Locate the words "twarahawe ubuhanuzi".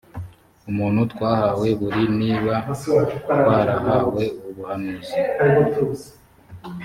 3.21-5.17